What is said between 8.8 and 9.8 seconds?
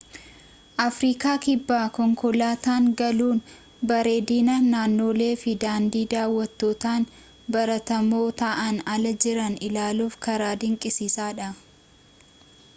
ala jiran